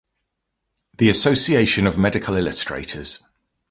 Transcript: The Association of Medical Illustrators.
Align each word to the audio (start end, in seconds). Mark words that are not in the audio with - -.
The 0.97 1.09
Association 1.09 1.85
of 1.85 1.99
Medical 1.99 2.35
Illustrators. 2.35 3.23